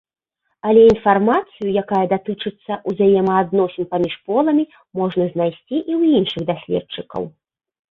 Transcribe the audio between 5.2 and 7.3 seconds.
знайсці і ў іншых даследчыкаў.